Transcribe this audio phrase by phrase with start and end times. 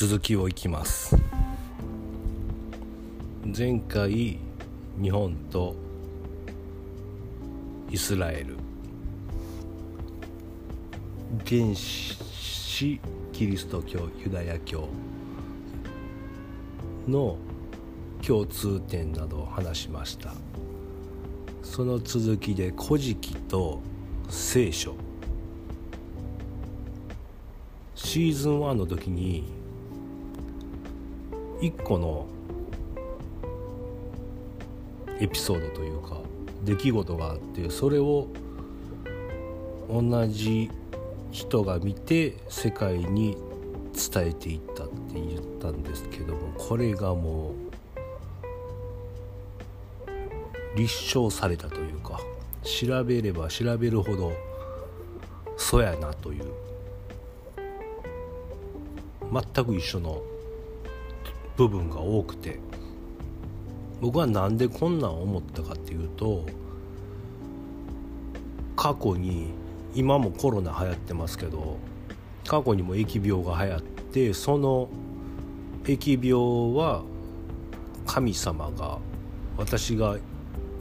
[0.00, 1.14] 続きをいきます。
[3.54, 4.38] 前回
[4.98, 5.76] 日本と
[7.90, 8.56] イスラエル。
[11.46, 12.98] 原始
[13.30, 14.88] キリスト教ユダヤ教
[17.06, 17.36] の
[18.26, 20.32] 共通点などを話しました。
[21.62, 23.82] その続きで「古事記」と
[24.30, 24.94] 「聖書」
[27.94, 29.59] シーズン1の時に
[31.60, 32.26] 1個の
[35.20, 36.16] エピソードというか
[36.64, 38.28] 出来事があってそれを
[39.88, 40.70] 同じ
[41.30, 43.36] 人が見て世界に
[43.94, 47.54] 伝えていったって言ったんですけどもこれがもう
[50.78, 52.20] 立証されたというか
[52.62, 54.32] 調べれば調べるほど
[55.56, 56.44] そやなという。
[59.32, 60.22] 全く一緒の
[61.60, 62.58] 部分が多くて
[64.00, 66.46] 僕は何でこんなん思ったかっていうと
[68.76, 69.48] 過去に
[69.94, 71.76] 今もコロナ流行ってますけど
[72.46, 74.88] 過去にも疫病が流行ってその
[75.84, 77.02] 疫病は
[78.06, 78.98] 神様が
[79.58, 80.16] 私が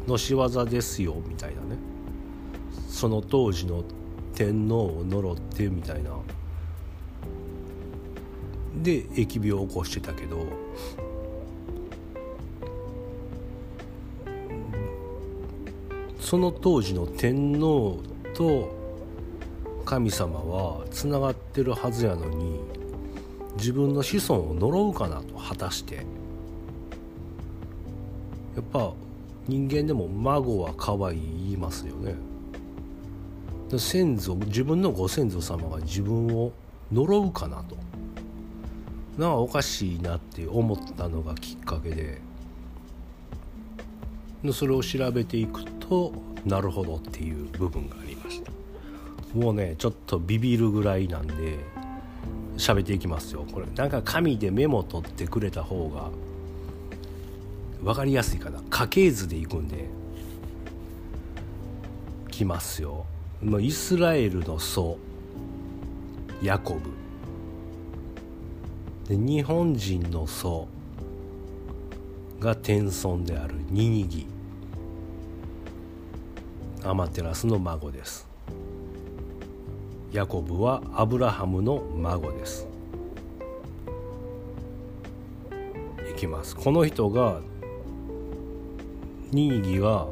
[0.08, 1.78] の仕業ですよみたいなね。
[2.88, 3.84] その当時の
[4.34, 6.12] 天皇を呪ってみたいな。
[8.84, 10.46] で疫病を起こしてたけど
[16.20, 18.00] その当時の天皇
[18.34, 18.78] と
[19.86, 22.60] 神様はつながってるはずやのに
[23.58, 26.02] 自分の子孫を呪うかなと果たしてや
[28.62, 28.94] っぱ
[29.48, 32.14] 人間でも孫は可愛い言いますよね。
[33.78, 36.52] 先祖自分のご先祖様が自分を
[36.92, 37.76] 呪うかなと。
[39.20, 42.22] なんかおかしいなって思ったのがきっかけで
[44.54, 46.14] それを調べていくと
[46.46, 48.54] なるほどっていう部分がありました。
[49.38, 51.60] もうねちょっとビビるぐらいなんで
[52.56, 53.66] 喋っていきますよこれ。
[53.76, 56.10] なんか紙でメモ取ってくれた方が
[57.84, 58.62] 分かりやすいかな。
[58.70, 59.90] 家系図でいくんで
[62.32, 63.06] きますよ。
[63.60, 64.98] イスラエルの祖
[66.42, 66.99] ヤコブ。
[69.10, 70.68] で日本人の祖
[72.40, 74.28] が天孫であるニニギ
[76.84, 78.28] アマテラスの孫です。
[80.14, 82.68] ヤコブはアブラハムの孫です。
[86.10, 86.56] いきます。
[86.56, 87.42] この人が
[89.32, 90.08] ニニギが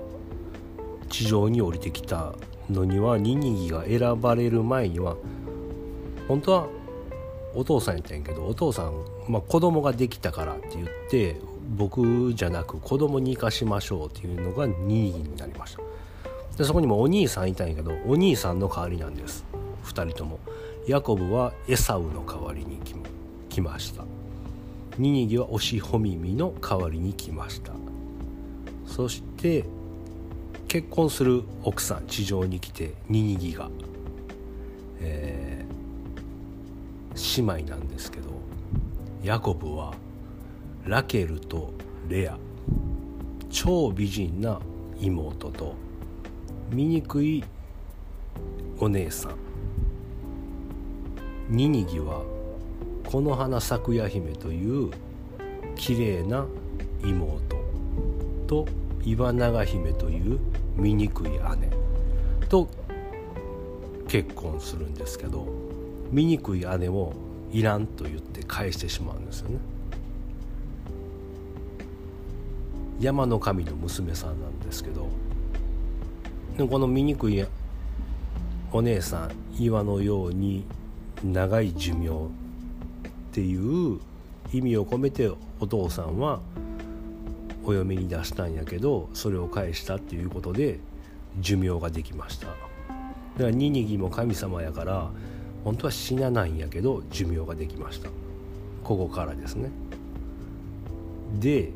[1.08, 2.34] 地上に降りてきた
[2.70, 5.16] のにはニニギが選ばれる前には
[6.28, 6.77] 本当は
[7.58, 8.94] お父さんやったんやけどお父さん、
[9.28, 11.36] まあ、子供ができたからって言って
[11.76, 15.82] 僕じゃなく子供に生かしましょうっていうのがニニギになりました。
[16.56, 19.44] でそこにもお兄さんいたんやけどお兄さんの代わりなんです。
[19.86, 20.40] 2人とも。
[20.88, 22.80] ヤコブはエサウの代わりに
[23.50, 24.04] 来ました。
[24.98, 27.74] ニニギはオシホミミの代わりに来ました。
[28.86, 29.66] そして
[30.68, 33.70] 結婚する奥さん地上に来てニニギが、
[35.00, 35.47] えー、
[37.38, 38.30] 姉妹なんですけど
[39.24, 39.94] ヤコブは
[40.86, 41.74] ラケルと
[42.08, 42.38] レア
[43.50, 44.60] 超美人な
[45.00, 45.76] 妹と
[46.72, 47.44] 醜い
[48.80, 49.36] お姉さん。
[51.50, 52.24] ニニギは
[53.06, 54.92] この花咲夜姫という
[55.76, 56.46] 綺麗な
[57.02, 57.56] 妹
[58.48, 58.68] と
[59.04, 60.40] 岩永姫という
[60.76, 61.70] 醜い姉
[62.50, 62.68] と
[64.10, 65.48] 結婚するんですけど
[66.12, 67.14] 醜い姉を
[67.52, 69.58] いらんと言って返してしまうんですよね。
[73.00, 75.08] 山の神の娘さんなんですけど
[76.58, 77.46] でこの醜い
[78.72, 80.66] お姉さん岩のように
[81.24, 82.12] 長い寿命っ
[83.32, 84.00] ていう
[84.52, 86.40] 意味を込めてお父さんは
[87.64, 90.80] お嫁に出したんやけどそれを返したっていうことで
[91.40, 92.48] 寿命ができました。
[92.48, 92.58] だか
[93.38, 95.12] らニニギも神様やから
[95.64, 98.10] 本当は死なないんやけど寿命ができました。
[98.84, 99.70] ここからですね。
[101.40, 101.72] で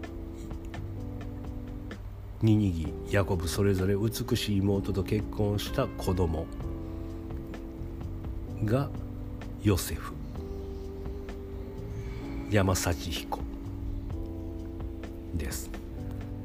[2.41, 6.45] ニニギヤコブそれぞれ美しい妹と結婚した子供
[8.65, 8.89] が
[9.61, 10.13] ヨセフ。
[12.49, 13.39] 山幸彦
[15.35, 15.69] です。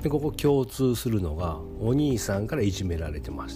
[0.03, 3.49] でここ共通するのがお兄さんからいじめられてま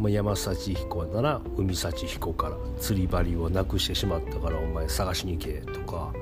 [0.00, 6.12] す山幸彦なら海幸彦から釣り針をなくしてしまったからお前探しに行けとか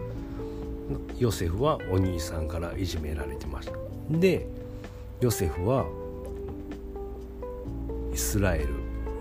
[1.18, 3.72] ヨセフはお兄さんからいじめられてました。
[4.10, 4.46] で
[5.20, 5.86] ヨセフは
[8.12, 8.68] イスラエル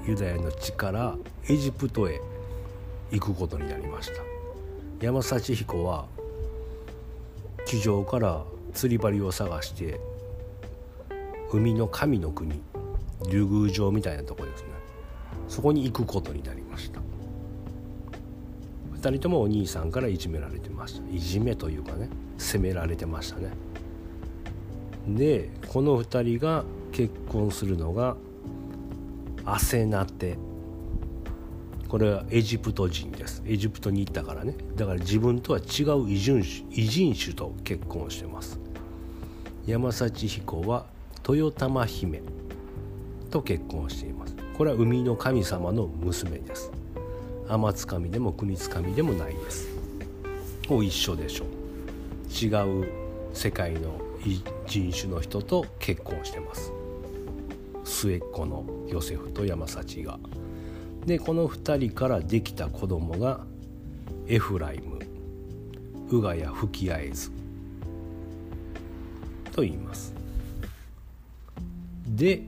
[0.06, 1.16] ユダヤの地から
[1.50, 2.22] エジプトへ
[3.12, 4.22] 行くことになりました。
[5.00, 6.06] 山幸彦は
[7.66, 10.00] 地上から釣り針を探して
[11.52, 12.62] 海の神の国
[13.30, 14.70] 竜宮城みたいなとこですね。
[15.48, 17.02] そこに行くことになりました。
[18.96, 21.10] 2人ともお兄さんからいじめられてました。
[21.14, 23.52] いじめというかね責められてましたね。
[25.08, 28.16] でこの2人が結婚するのが
[29.46, 30.38] アセナテ。
[31.90, 33.44] これはエジプト人です。
[33.46, 34.56] エジプトに行ったからね。
[34.76, 38.60] だから自分とは違う異人種異人種と結婚してます。
[39.68, 40.88] 山幸彦は
[41.28, 42.22] 豊玉姫。
[43.34, 44.36] と結婚しています。
[44.56, 46.72] これは海の神様の娘です。
[47.50, 49.70] 天津神でも国津神でもないです。
[50.70, 51.48] もう一緒でしょう。
[52.32, 52.88] 違う
[53.34, 54.00] 世界の
[54.68, 56.72] 人種の人と結婚してます。
[57.84, 60.20] 末っ子のヨセフと山幸が。
[61.08, 63.42] でこの2人からできた子供が
[64.28, 65.00] エフライム
[66.10, 67.32] ウガヤフキアエズ
[69.52, 70.14] と言います。
[72.08, 72.44] で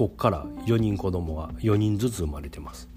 [0.00, 2.88] こっから4人子供が4人ずつ生まれてます。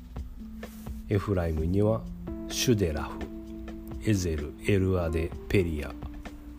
[1.10, 2.00] エフライムには
[2.48, 5.92] シュデラフエゼルエルアデペリア。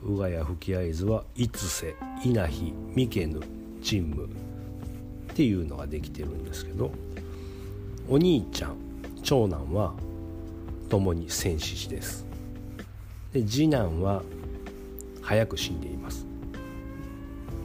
[0.03, 3.41] ウガヤフキアエズはイツセイナヒミケヌ
[3.83, 4.27] チンム。
[4.27, 4.29] っ
[5.35, 6.91] ていうのができてるんですけど
[8.07, 8.77] お兄ちゃん
[9.23, 9.95] 長男は
[10.91, 12.27] 共に戦死です。
[13.33, 14.23] で次男は
[15.23, 16.34] 早く死んでいます。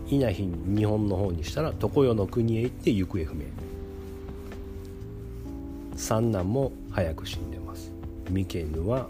[0.09, 3.45] 稲日日本の方にしたら常世の国へ行って行方不明。
[5.95, 7.91] 三男も早く死んでます。
[8.29, 9.07] ミケヌは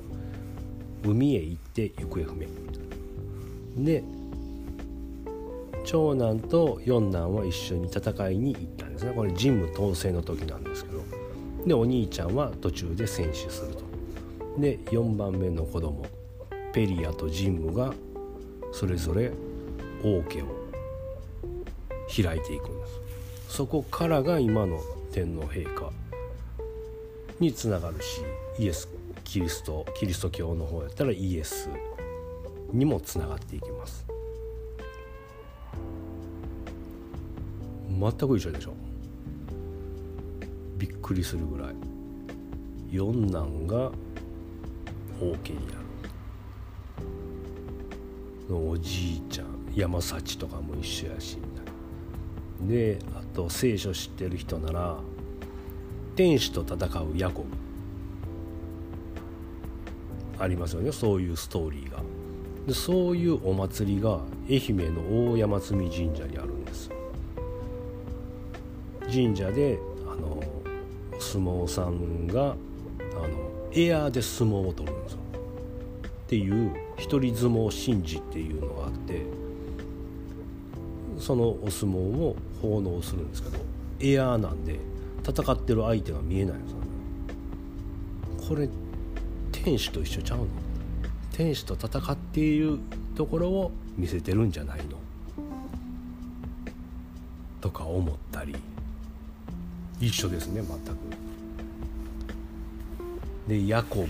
[1.06, 2.48] 海へ行って行方不明。
[3.78, 4.04] で
[5.86, 9.13] 長男と四男は一緒に戦いに行ったんですね。
[9.16, 11.00] これ神武統制の時なんですけど。
[11.66, 13.84] でお兄ちゃんは途中で戦死すると。
[14.60, 16.06] で4番目の子供
[16.74, 17.94] ペリアと神武が
[18.74, 19.31] それぞれ
[20.04, 20.59] 王家を
[22.10, 23.56] 開いていくんです。
[23.56, 24.80] そこからが今の
[25.12, 25.92] 天皇陛下
[27.40, 28.22] につながるし
[28.60, 28.90] イエス
[29.24, 31.70] キリストキリスト教の方やったらイエス
[32.72, 34.06] にもつながっていきます。
[38.00, 38.74] 全く一緒でしょ。
[40.78, 41.76] びっくりするぐらい。
[42.92, 43.92] 四男が
[45.22, 45.80] 王家になる。
[48.56, 51.38] おじいちゃん山幸とかも一緒やし。
[52.62, 54.98] であと聖書知ってる人なら
[56.16, 57.48] 天使と戦うヤコブ。
[60.42, 60.92] ありますよね。
[60.92, 62.00] そういうストーリーが。
[62.68, 64.20] でそういうお祭りが
[64.50, 66.90] 愛媛の大山積神社にあるんです。
[69.12, 70.44] 神社であの
[71.20, 72.54] 相撲さんがあ
[73.28, 75.20] のエアーで相撲を取るんですよ。
[76.08, 79.25] っていう一人相撲神事っていうのがあって
[81.20, 83.58] そのお相撲を奉納するんですけど
[84.00, 84.80] エアーなんで
[85.28, 86.78] 戦ってる相手が見えないんですよ
[88.48, 88.70] これ
[89.52, 90.48] 天使と一緒ちゃうの？
[91.34, 92.80] 天使と戦っている
[93.16, 94.98] ところを見せてるんじゃないの？
[97.62, 98.56] とか思ったり。
[100.00, 100.98] 一緒ですね全く。
[103.50, 104.08] でヤコブ。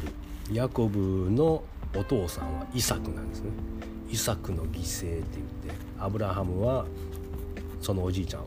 [0.54, 1.63] ヤコブの
[1.96, 3.50] お父さんはイサクなんですね。
[4.12, 6.86] イサクの犠牲って言ってアブラハムは
[7.82, 8.44] そのおじいちゃん。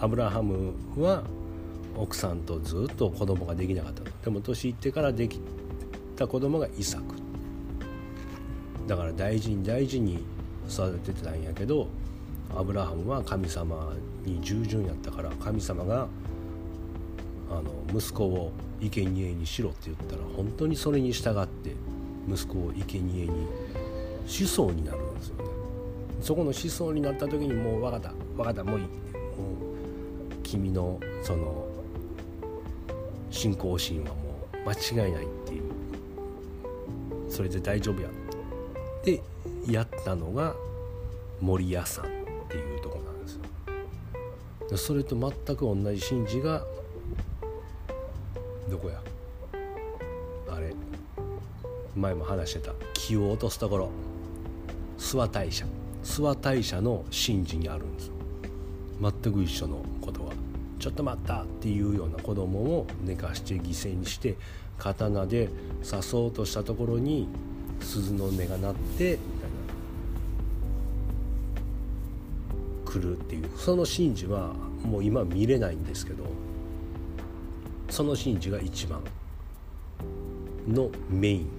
[0.00, 1.22] アブラハムは
[1.96, 4.02] 奥さんとずっと子供ができなかった。
[4.24, 5.40] でも年いってからでき
[6.16, 7.04] た子供がイサク。
[8.86, 10.24] だから大事に大事に
[10.70, 11.88] 育ててたんやけど
[12.56, 13.92] アブラハムは神様
[14.24, 16.06] に従順やったから神様が
[17.50, 17.62] あの
[17.92, 21.74] 息子を生贄にしろって言ったら本当にそれに従って
[22.28, 23.30] 息子を生贄に
[24.26, 25.55] 子孫になるんですよね。
[26.20, 28.12] そこの子孫になった時にもう分かった。
[28.36, 28.64] 分かった。
[28.64, 28.84] もういい。
[28.84, 28.90] もう
[30.42, 31.66] 君のその
[33.30, 35.62] 信仰心はもう間違いないっていう。
[37.28, 38.12] それで大丈夫やっ
[39.02, 39.22] て
[39.68, 40.54] やったのが
[41.40, 42.08] 森屋さんっ
[42.48, 43.34] ていうとこなんです
[44.70, 44.76] よ。
[44.76, 46.64] それと全く同じ神事が
[48.70, 49.02] どこや。
[50.48, 50.74] あれ。
[51.94, 52.72] 前も話してた。
[52.94, 53.90] 気を落とすところ。
[54.98, 55.66] 諏訪大社。
[56.06, 58.12] 諏訪大社の神事にあるんです。
[59.00, 60.32] 全く一緒のことは
[60.78, 64.36] ちょっと待ったっていうような子供を寝かして犠牲にして
[64.78, 65.50] 刀で
[65.88, 67.28] 刺そうとしたところに
[67.80, 69.50] 鈴の音が鳴ってみたい
[72.86, 74.52] な来るっていうその神事は
[74.84, 76.24] もう今見れないんですけど
[77.90, 79.02] その神事が一番
[80.68, 81.50] のメイン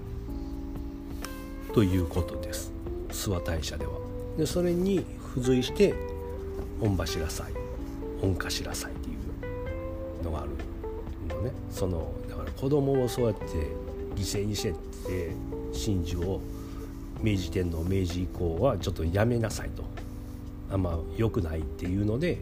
[1.73, 2.71] ということです。
[3.09, 4.06] 諏訪大社では。
[4.37, 5.93] でそれに付随して
[6.79, 7.51] 御柱祭
[8.21, 9.13] 御頭祭ってい
[10.21, 10.49] うのがある
[11.35, 11.51] のね。
[11.71, 13.45] そのだから子供をそうやって
[14.15, 15.31] 犠牲にしてって
[15.73, 16.41] 神事を
[17.21, 19.83] 明治天皇明治以降はちょっとやめなさいと。
[20.69, 22.39] あんま良くないっていうので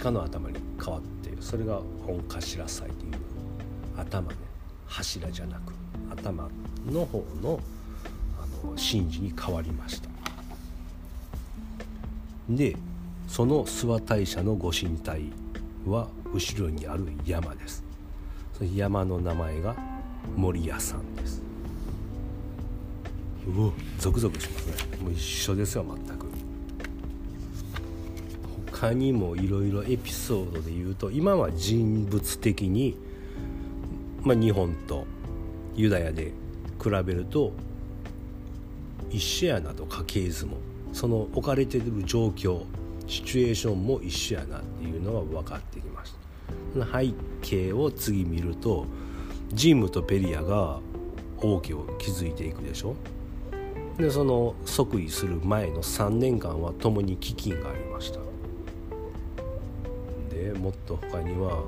[0.00, 3.12] 鹿の頭に変わってそれが御頭祭という
[3.96, 4.36] 頭ね。
[4.86, 5.72] 柱じゃなく
[6.10, 6.48] 頭
[6.90, 7.60] の方の
[8.40, 10.09] あの神事に変わりました。
[12.50, 12.76] で
[13.28, 15.22] その諏訪大社のご神体
[15.86, 17.84] は後ろにある山です。
[18.52, 19.76] その山の名前が
[20.36, 21.42] 森屋さんです。
[23.46, 24.96] うわゾクゾクしますね。
[25.02, 26.26] もう一緒ですよ全く。
[28.72, 32.96] 他にもいろいろエピソードで言うと今は人物的に、
[34.22, 35.06] まあ、日本と
[35.76, 36.32] ユダヤで
[36.82, 37.52] 比べると
[39.10, 40.56] 一緒やなと家系図も。
[40.92, 42.64] その置かれてる状況
[43.06, 46.20] シチュエーションも一緒やなっていうのが分かってきました。
[46.98, 48.86] 背景を次見ると
[49.48, 50.80] ジムとペリアが
[51.38, 52.94] 王家を築いていくでしょ？
[53.98, 58.20] でその即位する前の3年間は共に飢饉がありました。
[60.34, 61.62] でもっと他には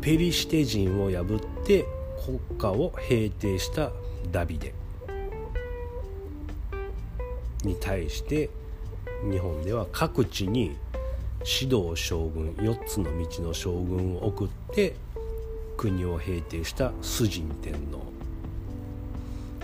[0.00, 1.84] ペリシテ人を破って
[2.24, 3.90] 国家を平定した
[4.30, 4.72] ダビデ。
[7.64, 8.50] に対して
[9.30, 10.76] 日本では各地に
[11.60, 14.96] 指導将軍4つの道の将軍を送って
[15.76, 18.04] 国を平定した崇神天皇。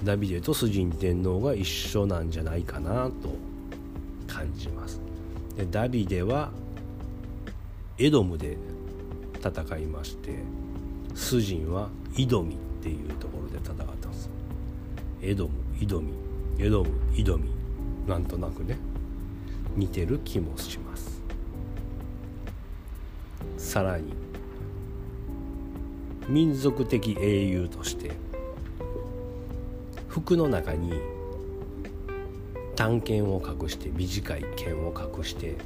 [0.04, 3.12] ダビデと崇神天皇が一緒なんじゃないかなと
[4.26, 5.00] 感じます。
[5.56, 6.50] でダビデは
[7.98, 8.56] エドムで
[9.36, 10.38] 戦いまして
[11.14, 14.30] 崇神はイドミっていうところで戦ったんです。
[15.20, 16.12] エドムイドミ
[16.58, 17.61] エドムイドミ。
[18.06, 18.78] なんとなくね。
[19.76, 21.22] 似てる気もします。
[23.56, 24.12] さらに
[26.28, 28.12] 民族的英雄として
[30.08, 30.92] 服の中に
[32.76, 35.56] 短剣を隠して短い剣を隠して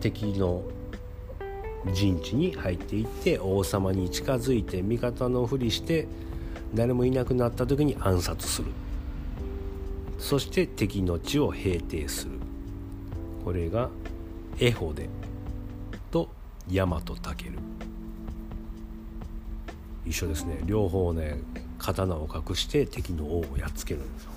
[0.00, 0.62] 敵の
[1.92, 6.06] 陣地に入っていって王様に近づいて味方のふりして
[6.74, 8.68] 誰もいなくなった時に暗殺する。
[10.18, 12.32] そして敵の地を平定する。
[13.44, 13.88] これが
[14.58, 15.08] エホデ
[16.10, 16.28] と
[16.68, 17.58] ヤマトタケル。
[20.04, 20.60] 一緒ですね。
[20.64, 21.38] 両方ね
[21.78, 24.30] 刀を隠して敵の王をやっつけるんですよ。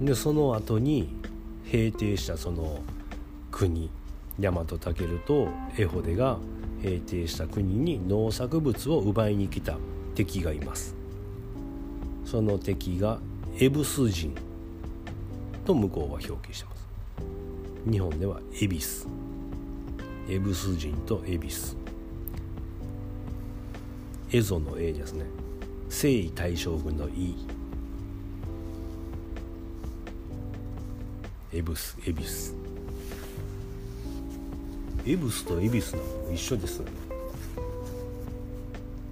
[0.00, 1.14] でその後に
[1.64, 2.80] 平定したその
[3.50, 3.90] 国
[4.40, 6.38] 大和武とエホデが
[6.82, 9.76] 平定した国に農作物を奪いに来た
[10.14, 10.96] 敵がいます。
[12.24, 13.18] その敵が
[13.60, 14.34] エブス人
[15.64, 16.88] と向こうは表記してます。
[17.88, 19.06] 日本ではエビス。
[20.28, 21.76] エブス人とエビス。
[24.32, 25.26] エゾの A ですね。
[25.88, 27.46] 征夷大将軍の E
[31.52, 32.56] エブスエビス。
[35.06, 36.90] エブスとエビスなの一緒ですよね。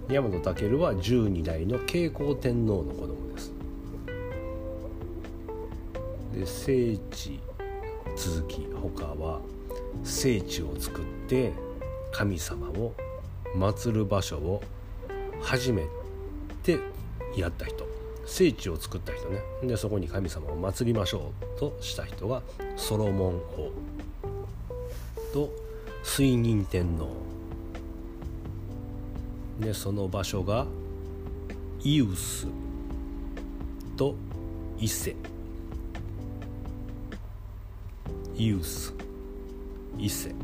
[0.08, 3.61] 大和武は12代の慶光天皇の子供です。
[6.34, 7.40] で聖地
[8.16, 9.40] 続き他は
[10.02, 11.52] 聖地を作って
[12.12, 12.94] 神様を
[13.56, 14.62] 祀る場所を
[15.40, 15.84] 初め
[16.62, 16.78] て
[17.36, 17.86] やった人。
[18.24, 19.40] 聖地を作った人ね。
[19.62, 22.42] でそこに神様を祀りましょうとした人が
[22.76, 23.72] ソロモン王
[25.32, 25.50] と
[26.02, 27.08] 水仁天皇。
[29.60, 30.66] でその場所が
[31.84, 32.46] イウス
[33.96, 34.14] と
[34.78, 35.14] 伊勢。
[38.34, 38.94] イウス。
[39.98, 40.34] 伊勢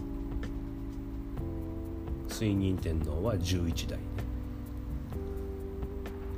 [2.28, 3.99] 水仁天皇は11代。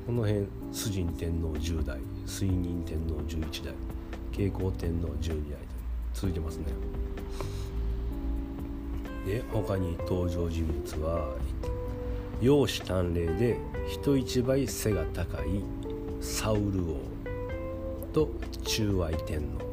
[0.06, 1.98] この辺崇神天皇10代。
[2.24, 3.74] 水仁天皇11代。
[4.30, 5.58] 慶光天皇12代。
[6.14, 6.66] 続いてますね。
[9.26, 11.34] で他に登場人物は
[12.40, 15.62] 容姿端麗で人一倍背が高い
[16.20, 16.60] サウル
[16.92, 17.00] 王
[18.12, 18.30] と
[18.64, 19.69] 中愛天皇。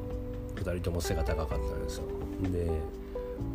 [0.67, 2.03] 2人とも背が高かったんですよ。
[2.51, 2.69] で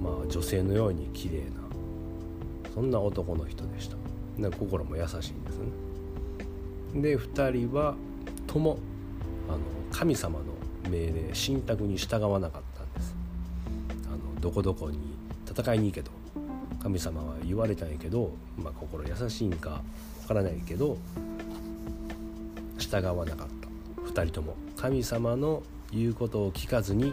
[0.02, 1.60] まあ女性のように綺麗な
[2.74, 3.96] そんな男の人でした。
[4.38, 5.58] で心も優しいんです
[6.94, 7.02] ね。
[7.02, 7.94] で2人は
[8.46, 8.78] とも
[9.48, 9.58] あの
[9.90, 10.44] 神様の
[10.90, 13.14] 命令信託に従わなかったんです。
[14.06, 14.98] あのどこどこに
[15.46, 16.10] 戦いに行けと。
[16.82, 19.82] 神様は言われたんやけど、まあ、心優しいんかわ
[20.26, 20.98] からないけど
[22.76, 23.48] 従わなかっ
[24.02, 24.02] た。
[24.02, 24.56] 2人とも。
[24.76, 25.62] 神様の
[25.92, 27.12] 言うことを聞かずに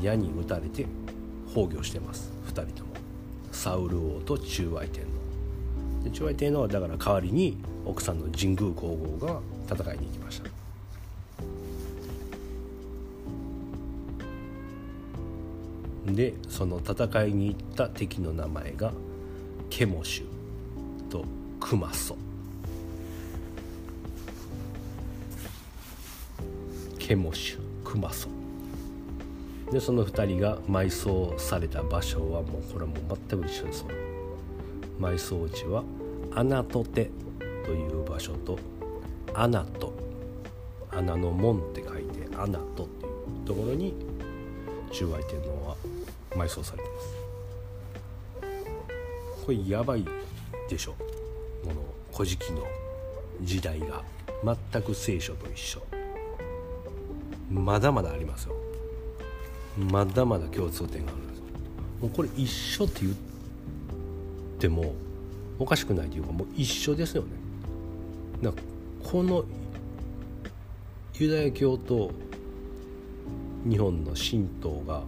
[0.00, 0.86] 矢に打たれて
[1.54, 2.32] 崩御してます。
[2.46, 2.90] 2人とも。
[3.52, 5.10] サウル王と中愛天皇。
[6.04, 10.50] で中愛天皇はだから代わりに奥さんの神宮皇后が戦いに行きました。
[16.12, 18.92] でその戦いに行った敵の名前が
[19.68, 21.24] ケモシュと
[21.60, 22.16] クマソ。
[26.98, 27.59] ケモシュ。
[27.90, 28.28] クマソ
[29.72, 33.84] でその2人が埋葬された場所はもうこれはもう全く一緒です
[35.00, 35.82] 埋葬地は
[36.34, 37.10] アナトテ
[37.64, 38.58] という場所と
[39.34, 39.92] アナト。
[40.92, 43.94] 穴の門って書いてアナトっていうところに
[44.90, 45.76] 中愛天皇は
[46.30, 47.14] 埋葬されてます。
[49.46, 50.04] これやばい
[50.68, 50.94] でしょ。
[51.64, 51.74] この
[52.12, 52.66] 「古事記」の
[53.42, 54.02] 時代が
[54.72, 55.80] 全く聖書と一緒。
[57.50, 58.54] まだまだありますよ。
[59.76, 61.42] まだまだ共通点があるんです。
[62.00, 63.14] もうこれ一緒って言っ
[64.58, 64.94] ても
[65.58, 67.28] おかしくないというかもう一緒ですよね。
[68.42, 69.44] だからこの
[71.18, 72.12] ユダヤ教と
[73.68, 75.02] 日本の神道が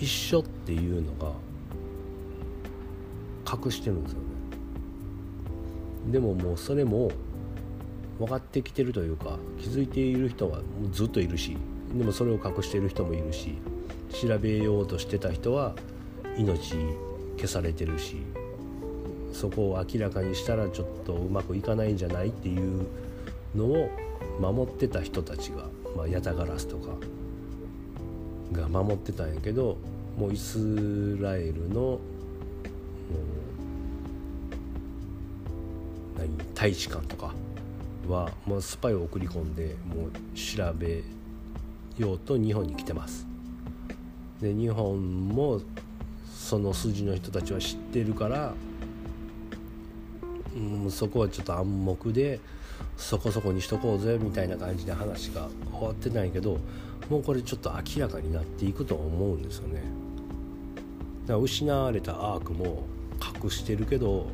[0.00, 1.32] 一緒っていうのが
[3.64, 4.24] 隠してるんですよね。
[6.10, 7.12] でももうそれも
[8.18, 11.56] 分かってきてるというか気づいている人はずっといるし
[11.94, 13.58] でもそれを隠している人もいるし
[14.10, 15.74] 調べようとしてた人は
[16.36, 16.74] 命
[17.36, 18.22] 消されてるし
[19.32, 22.86] そこを明らかにしたらちょっとうまくいかないんじゃないっていう
[23.54, 23.90] のを
[24.40, 26.90] 守ってた人たちが、まあ、ヤタガラスとか
[28.52, 29.78] が守ってたんやけど
[30.18, 31.98] もうイスラエルの
[36.18, 37.34] 何大使館とか
[38.08, 41.02] はもうスパイを送り込んでもう調べ
[41.98, 43.26] ようと日本に来てます。
[44.40, 45.60] で日本も
[46.34, 48.52] その筋の人たちは知ってるから、
[50.56, 52.40] うん、そこはちょっと暗黙で
[52.96, 56.58] そこそこにしとこうぜみたいな感じで話が終わってないけど
[57.08, 59.82] もうこれちょっと明らかになっていくと思うんですよね。
[61.26, 62.84] だから失われたアークも
[63.42, 64.26] 隠してるけど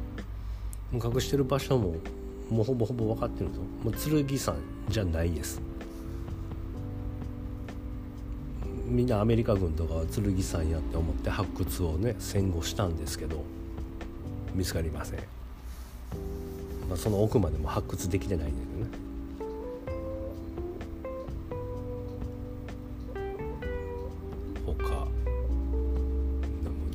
[0.93, 1.97] 隠してる場所も
[2.51, 4.57] もうほぼほぼ分かってるんですよもう剣山
[4.89, 5.61] じゃないです。
[8.87, 13.45] みんなアメリカ軍とかは剣山やって思って発掘をね戦後したんですけど
[14.55, 15.19] 見つかりません、
[16.89, 19.09] まあ、その奥までも発掘できてないんだけどね。
[24.79, 25.07] 他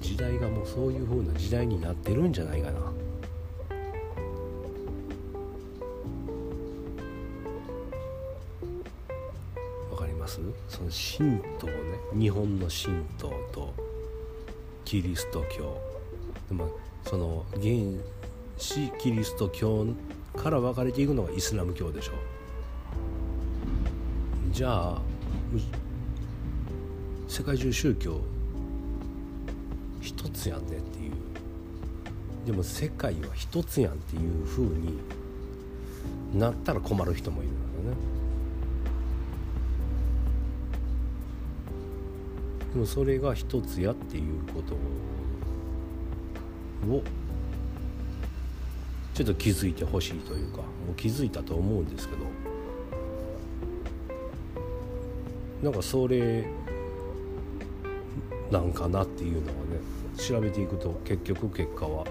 [0.01, 2.91] 時代がもうそういう風な時代になってるんじゃないかな。
[10.73, 11.73] その神道ね
[12.19, 13.73] 日本の神道と
[14.83, 15.79] キリスト教
[16.49, 16.67] でも
[17.05, 17.63] その原
[18.57, 19.85] 始キリスト教
[20.35, 22.13] から分かれていくのがイスラム教でしょ
[24.51, 25.01] じゃあ
[27.27, 28.19] 世界中宗教
[30.01, 31.13] 一つやんねっていう。
[32.45, 34.99] でも世界は一つやんっていう風に
[36.33, 38.22] なったら困る人もいるんだよね。
[42.73, 44.73] でもそれが一つやっていうこと
[46.91, 47.03] を
[49.13, 52.25] ちょっと気づいてほしいというかもう気づいたと思うんですけど
[55.61, 56.45] なんかそれ
[58.51, 59.79] なんかなっていうのはね
[60.17, 62.05] 調べていくと結局結果は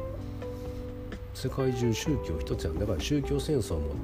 [1.35, 3.95] 世界中宗教一つやんだから宗教戦争も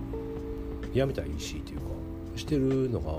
[0.92, 1.84] やめたらいいしっていうか
[2.34, 3.12] してるのが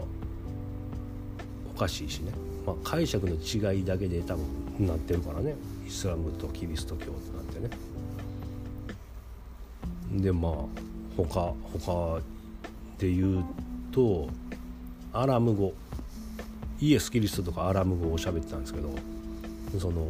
[1.74, 2.49] おかしいしね。
[2.66, 5.56] まあ、解釈の違いだけで多分なってるからね。
[5.88, 7.70] イスラムとキリスト教なんてね。
[10.12, 10.54] でまあ
[11.16, 12.22] 他他
[12.98, 13.46] で言う
[13.92, 14.28] と
[15.14, 15.74] アラム語。
[16.82, 18.90] イエス・キリストとかアラム語を喋ってたんですけど
[19.78, 20.08] その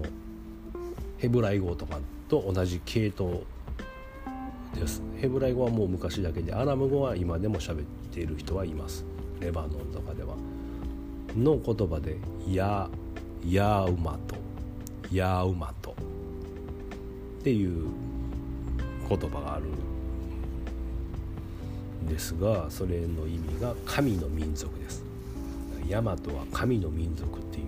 [1.18, 3.44] ヘブライ語とかと同じ系統
[4.76, 5.02] です。
[5.18, 9.04] ヘブライ語はもう昔だけでアラム語は今でも喋っている人はいます。
[9.40, 10.36] レバノンとかでは。
[11.38, 12.18] の言葉で
[12.50, 12.90] 「や」
[13.46, 14.36] 「やうまと」
[15.12, 15.92] 「やうまと」
[17.42, 17.86] っていう
[19.08, 19.66] 言葉がある
[22.04, 25.04] んですがそれの意味が神の民族です。
[25.88, 27.66] ヤマトは神の民族っていう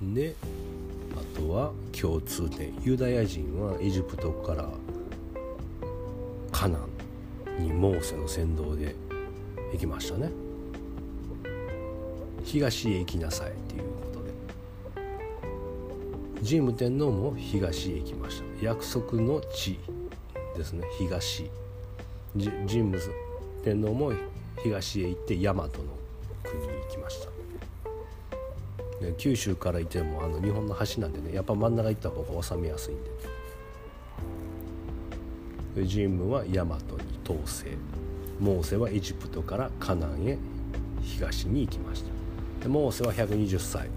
[0.00, 0.14] 意味。
[0.14, 0.36] で
[1.16, 2.72] あとは共通点。
[2.82, 4.68] ユダヤ人はエジプトから
[6.52, 6.78] カナ
[7.58, 8.94] ンにモーセの先導で
[9.72, 10.43] 行きましたね。
[12.54, 14.30] 東へ行きなさいっていうことで。
[16.48, 18.64] 神武天皇も東へ行きました。
[18.64, 19.80] 約束の地
[20.56, 20.86] ですね。
[20.96, 21.50] 東。
[22.38, 23.00] 神武
[23.64, 24.12] 天皇も
[24.62, 25.68] 東へ行って大和の
[26.44, 27.30] 国に行きました。
[29.18, 33.10] 九州からいてもあの日本の端なんでねやっぱ真ん中行った方が収めやすいんで。
[35.74, 36.84] 神武は大和に
[37.24, 37.76] 統制
[38.38, 40.38] モーセはエジプトからカナンへ
[41.02, 42.13] 東に行きました。
[42.64, 43.90] でモーセは120歳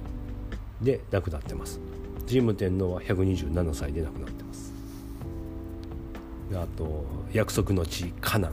[0.81, 1.79] で亡くなってます。
[2.27, 4.73] 神武天皇は127歳で亡くなってます。
[6.53, 8.51] あと約束の地カナン。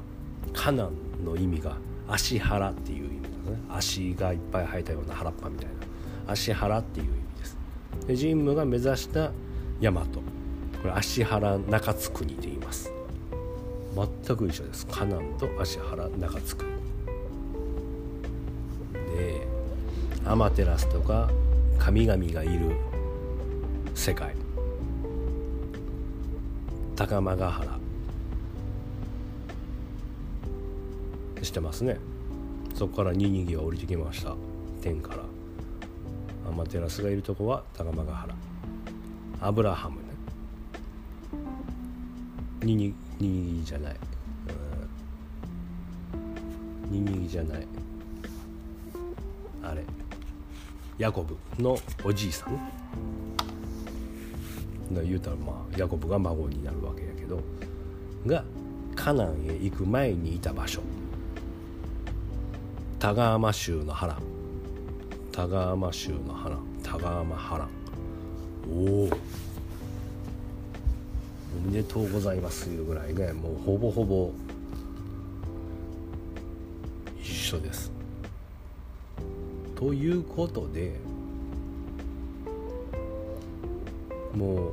[0.53, 3.59] カナンの意味が足腹っていう意味ですね。
[3.69, 6.33] 足がいっぱい生えたような原っぱみたいな。
[6.33, 7.57] 足腹っていう意味です。
[8.07, 9.33] で神武が目指した
[9.81, 10.09] 大和こ
[10.85, 12.93] れ足原中津国で言います。
[14.25, 14.87] 全く一緒です。
[14.87, 16.74] カナンと足原中津国。
[20.27, 21.31] アマテラスとか
[21.79, 22.77] 神々がいる
[23.95, 24.35] 世界。
[26.97, 27.79] 高間ヶ原。
[31.43, 31.99] してますね。
[32.75, 34.35] そこからニニギが降りてきました。
[34.81, 35.23] 天から。
[36.49, 38.35] アマテラスがいるとこは高間ヶ原。
[39.43, 40.03] アブラハムね。
[42.63, 43.97] ニニニニギじゃない、
[46.89, 47.84] ニニギじゃない。
[50.99, 52.61] ヤコブのおじいさん。
[54.91, 57.41] 言うたらまあヤコブが孫になるわけやけど
[58.27, 58.45] が
[58.95, 60.81] カナンへ行く前にいた場所。
[63.01, 64.23] タガーマ州の波乱
[65.31, 67.69] タガーマ州の波乱タガーマ波乱
[68.71, 69.09] おおお
[71.67, 74.33] めでとうございますいうぐらいねもうほぼほぼ
[77.21, 77.94] 一緒です。
[79.77, 80.95] ということで
[84.35, 84.73] もう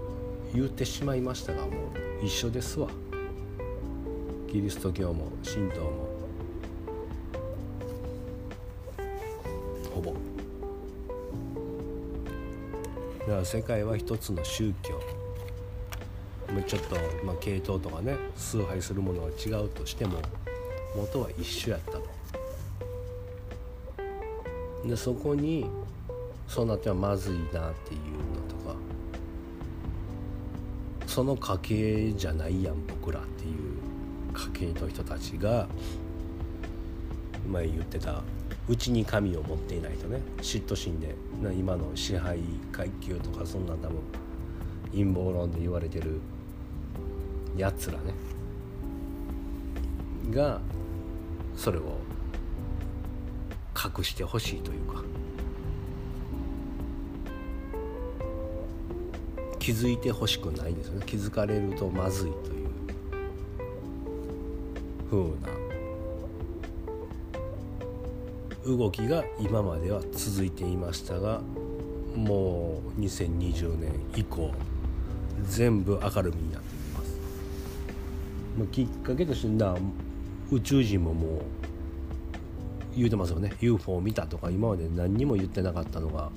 [0.54, 1.72] 言ってしまいましたがも
[2.22, 2.88] う一緒ですわ。
[4.52, 6.08] キリスト教も神道も。
[9.94, 10.14] ほぼ。
[13.20, 15.00] だから世界は一つの宗教。
[16.68, 20.20] ちょっと、まあ、系統とかね崇拝するものは違うとしても
[20.96, 22.21] 元は一緒やったと。
[24.86, 25.66] でそこに
[26.48, 28.02] そうなってはまずいなっていう
[28.34, 28.76] のとか
[31.08, 33.78] その家系じゃないやん僕らっていう
[34.34, 35.68] 家系の人たちが
[37.50, 38.22] 前言ってた
[38.68, 41.16] うちに神を持っていないとね嫉妬心で
[41.58, 42.40] 今の支配
[42.72, 44.00] 階級とかそんな多分
[44.92, 46.22] 陰謀論で言われてる
[47.58, 48.14] やつらね
[50.32, 50.60] が
[51.56, 51.98] それを
[53.76, 55.04] 隠してほしいというか。
[59.62, 61.04] 気づいてほしくないですよね。
[61.06, 62.68] 気づかれるとまずいという
[65.08, 65.50] ふうな
[68.78, 71.42] 動きが今までは続いていましたが
[72.16, 74.52] もう2020年以降
[75.44, 77.20] 全部明るみになっています。
[78.72, 79.78] きっかけとしてな
[80.52, 81.42] 宇宙人ももう
[82.96, 83.54] 言うてますよね。
[83.62, 86.30] UFO を見たとか今まで何にも言ってなかったのが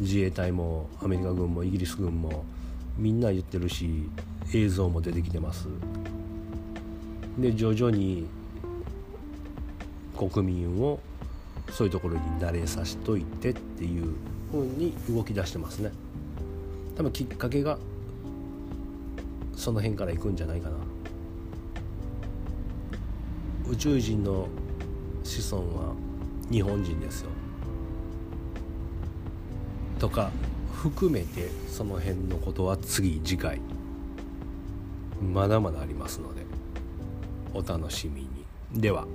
[0.00, 2.44] 自衛隊もアメリカ軍もイギリス軍も
[2.96, 4.08] みんな言ってるし
[4.54, 5.68] 映像も出てきてます。
[7.38, 8.26] で徐々に
[10.16, 10.98] 国民を
[11.70, 14.14] そういうところに慣れさしといてっていう
[14.50, 15.92] 風に動き出してますね。
[16.96, 17.78] 多分きっかけが
[19.54, 20.76] その辺から行くんじゃないかな。
[23.70, 24.48] 宇宙人の
[25.28, 25.94] 子孫は
[26.50, 27.30] 日本人ですよ。
[29.98, 30.30] とか
[30.72, 33.60] 含めてその辺のことは次次回
[35.20, 36.42] まだまだありますので
[37.52, 38.28] お楽しみに。
[38.80, 39.06] では。